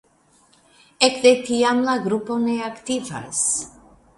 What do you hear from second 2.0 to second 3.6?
grupo ne aktivas.